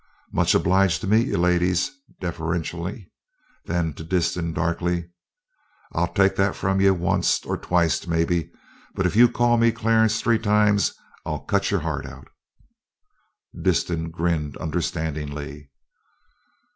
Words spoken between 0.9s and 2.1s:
to meet you, ladies,"